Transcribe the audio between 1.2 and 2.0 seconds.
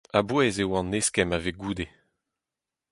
a vez goude.